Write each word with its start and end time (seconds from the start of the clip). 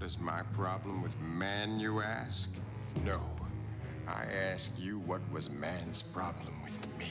What 0.00 0.06
is 0.06 0.18
my 0.18 0.40
problem 0.54 1.02
with 1.02 1.14
man, 1.20 1.78
you 1.78 2.00
ask? 2.00 2.48
No. 3.04 3.20
I 4.08 4.24
ask 4.24 4.72
you 4.78 4.98
what 5.00 5.20
was 5.30 5.50
man's 5.50 6.00
problem 6.00 6.54
with 6.64 6.78
me. 6.98 7.06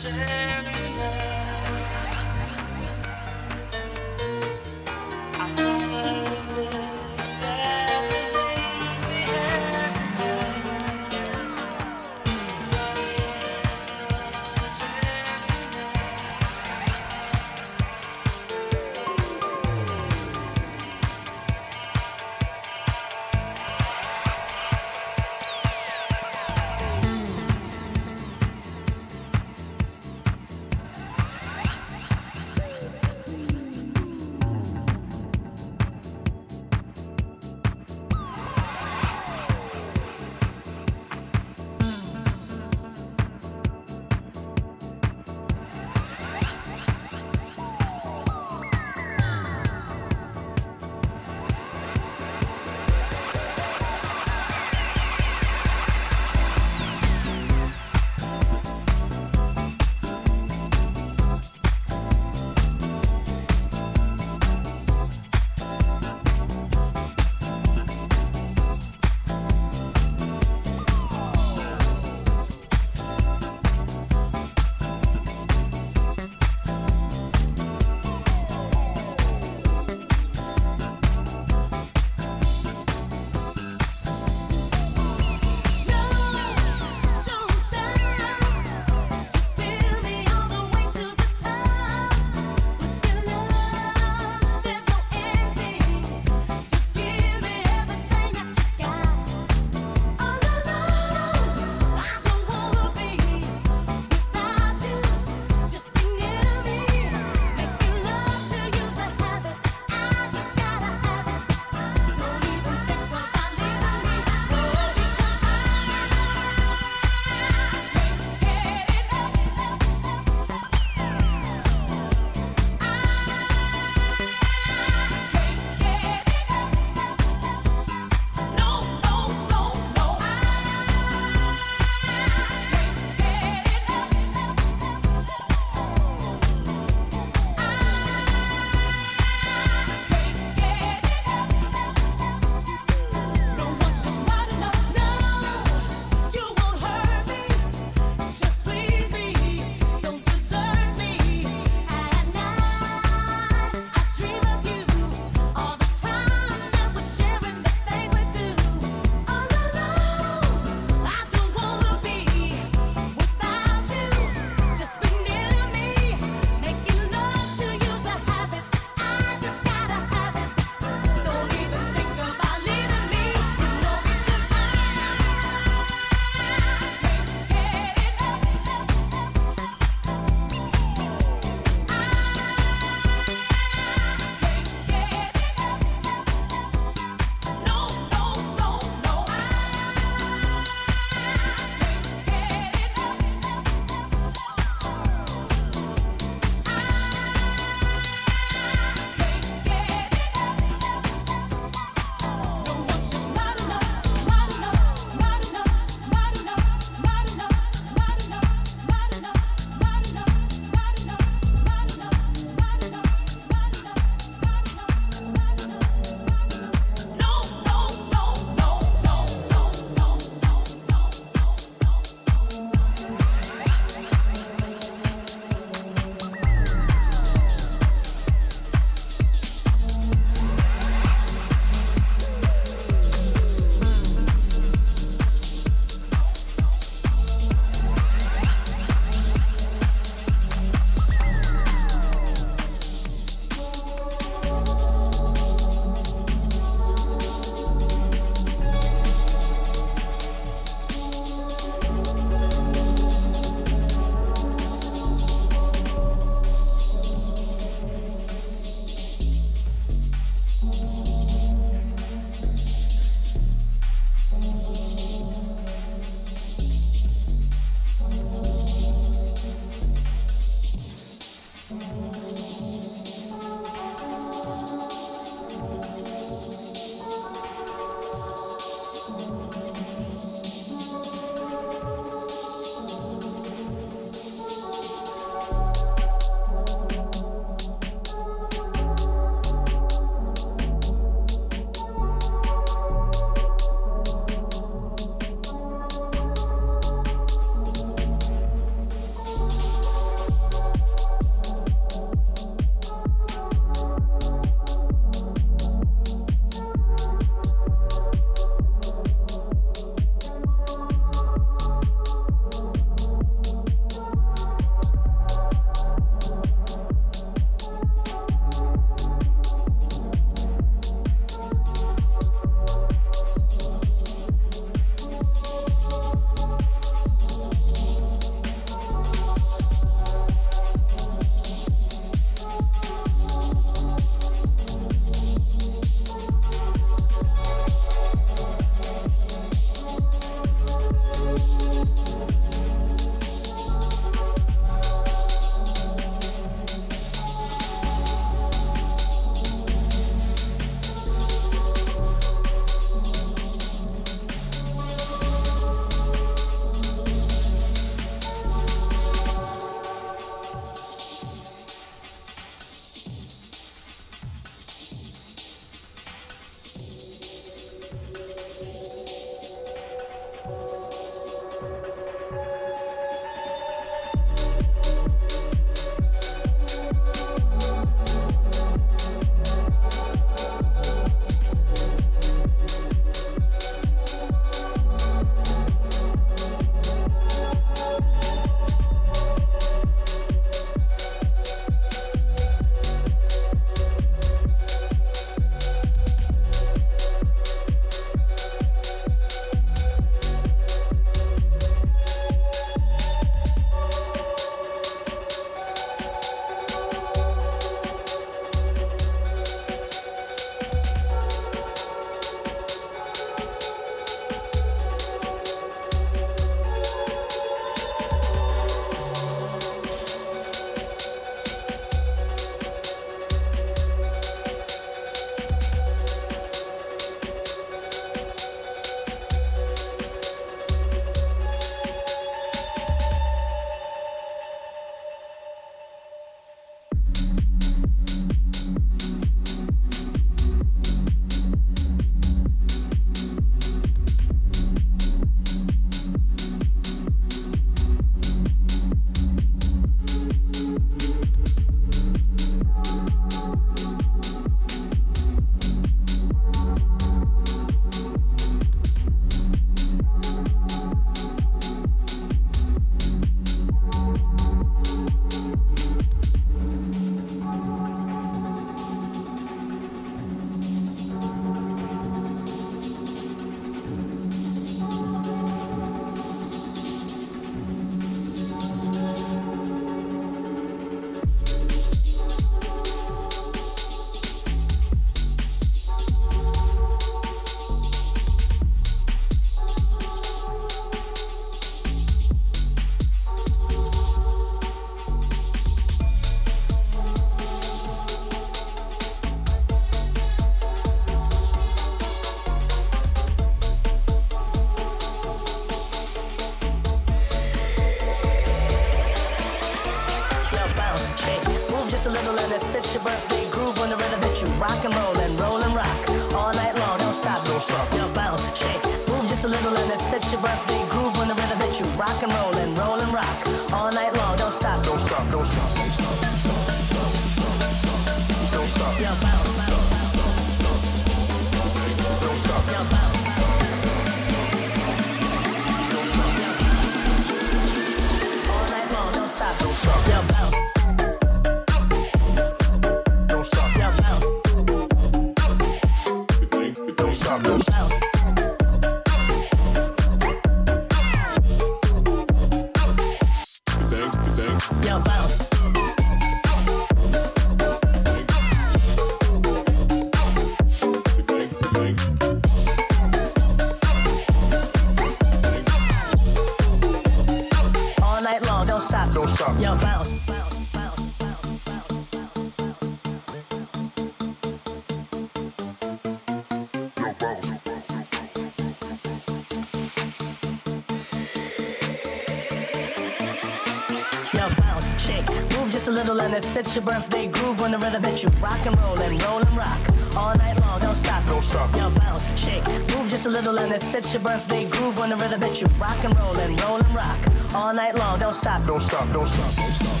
that 593.80 593.92
fits 593.92 594.12
your 594.14 594.22
birthday 594.22 594.68
groove 594.68 594.98
on 594.98 595.10
the 595.10 595.16
rhythm 595.16 595.40
that 595.40 595.60
you 595.60 595.66
rock 595.78 596.02
and 596.04 596.16
roll 596.18 596.36
and 596.36 596.60
roll 596.62 596.76
and 596.76 596.94
rock 596.94 597.18
all 597.54 597.72
night 597.72 597.94
long. 597.94 598.18
Don't 598.18 598.34
stop. 598.34 598.64
Don't 598.66 598.80
stop. 598.80 599.06
Don't 599.12 599.26
stop. 599.26 599.54
Don't 599.56 599.74
stop. 599.74 600.00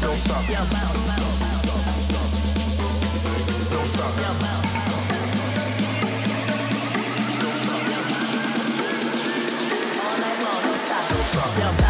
Don't 0.00 0.18
stop. 0.18 0.46
don't 0.46 0.50
Yo, 0.50 0.56
bounce, 0.72 0.98
bounce, 1.06 1.38
bounce. 1.40 1.68
Don't 3.70 3.86
stop. 3.86 4.16
Yo, 4.22 4.30
bounce. 4.40 4.68
Don't 11.10 11.24
stop. 11.24 11.58
Yo, 11.58 11.64
bounce. 11.82 11.87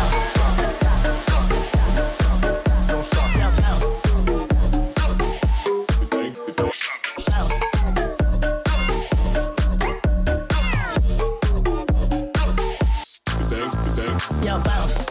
your 14.49 14.59
boss. 14.61 15.08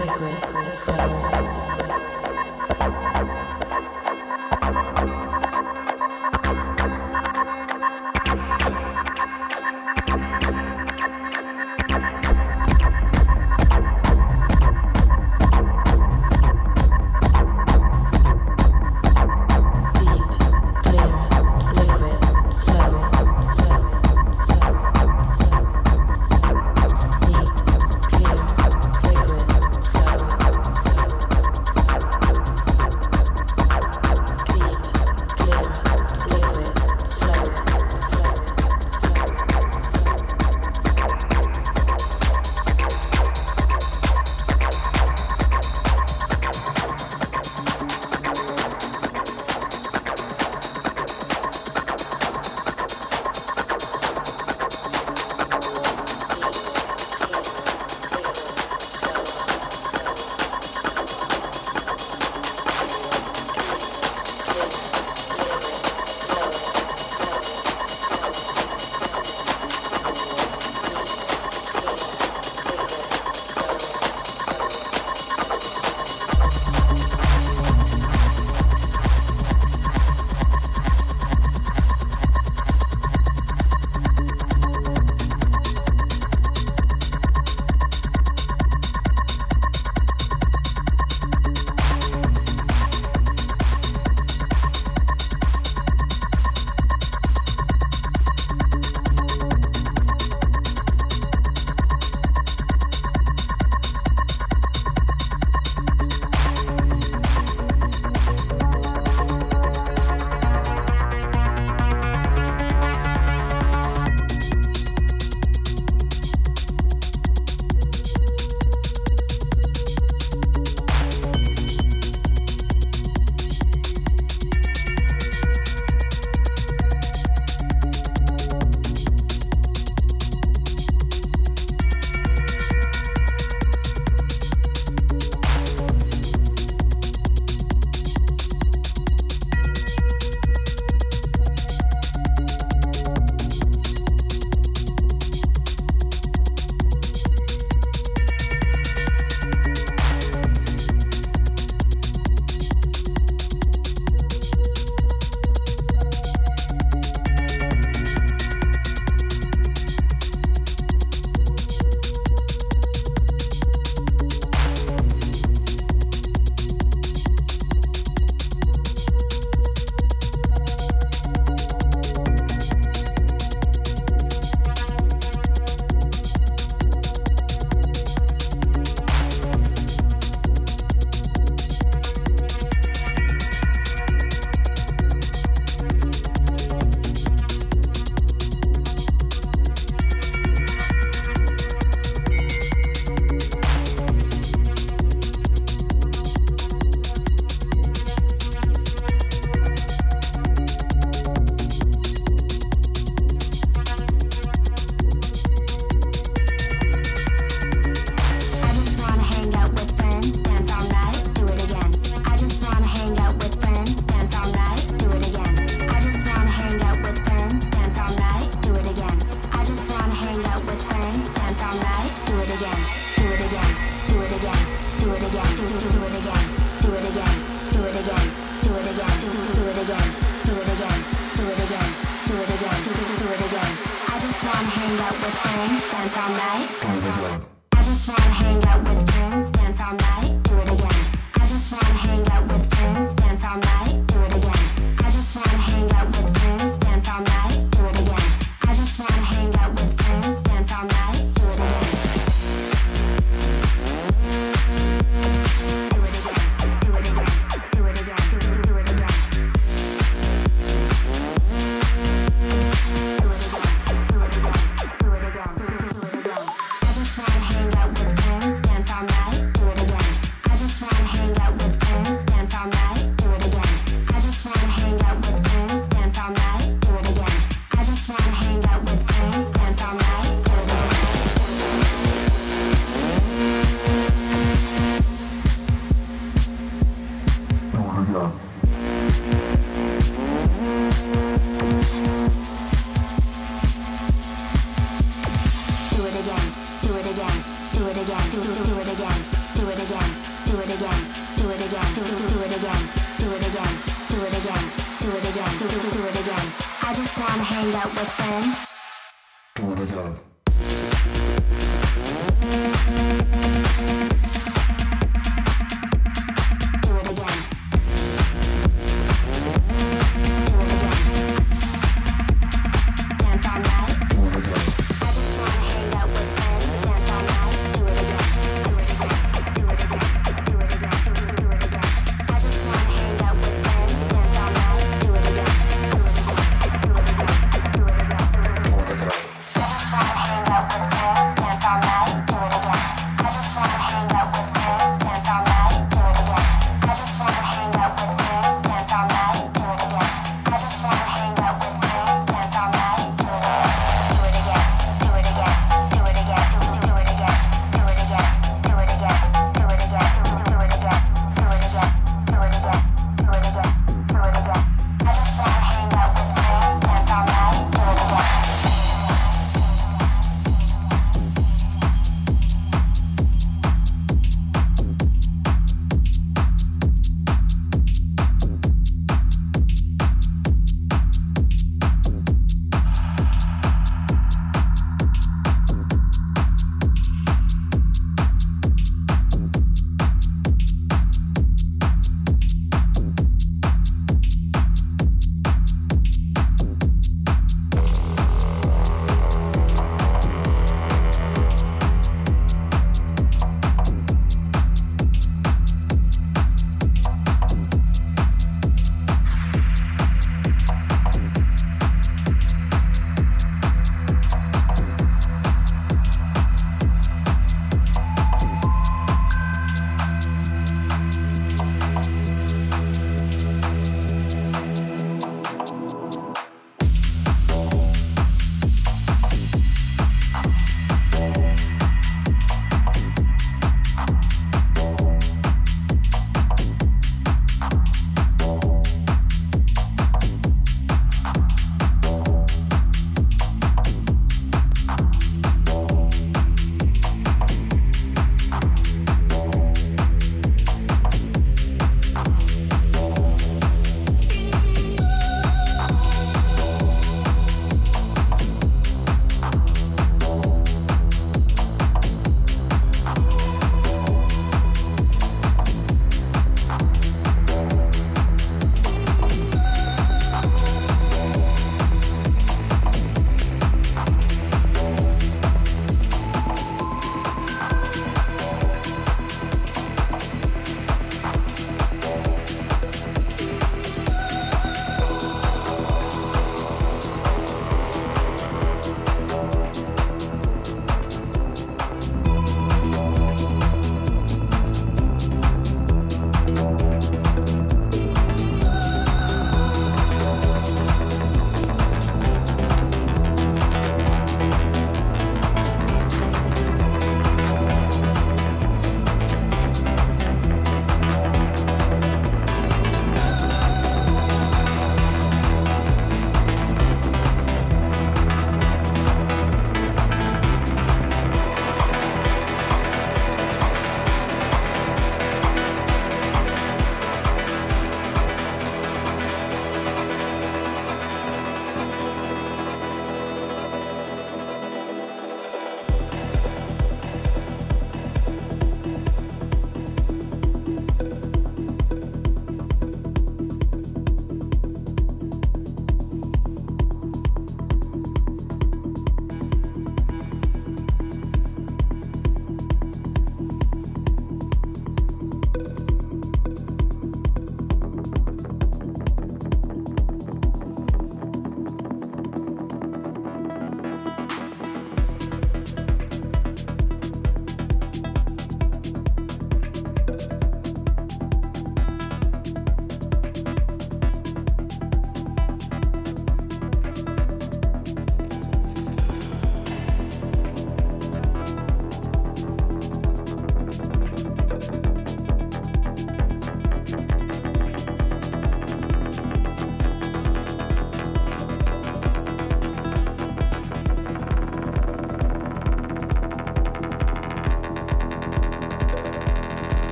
liquid, 0.00 0.22
liquid, 0.22 0.74
liquid, 2.70 3.19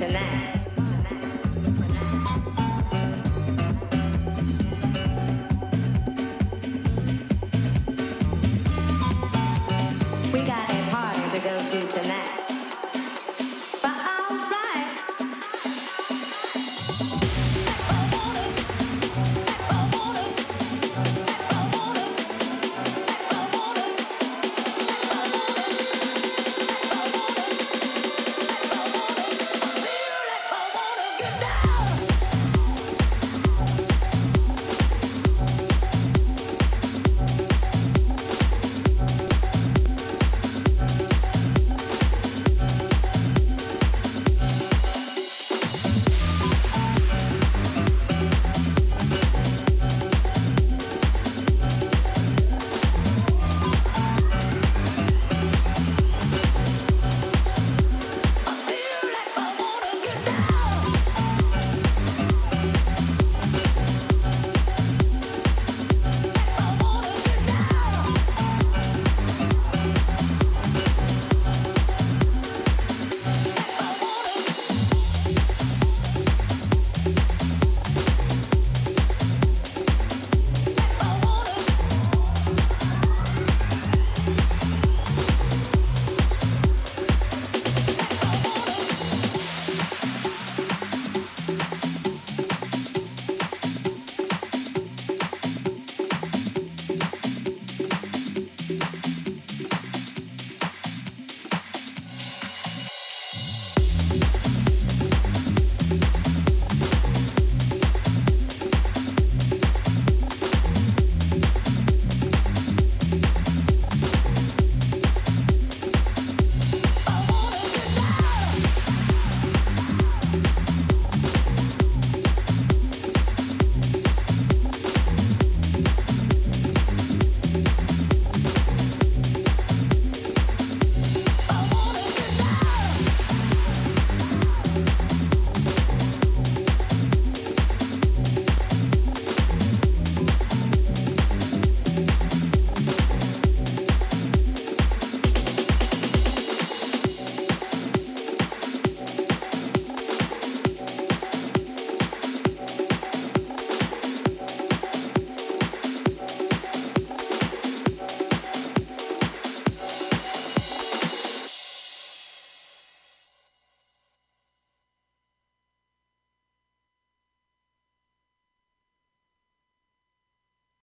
tonight. 0.00 0.39